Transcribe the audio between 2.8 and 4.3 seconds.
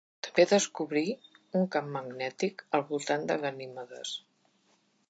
voltant de Ganimedes.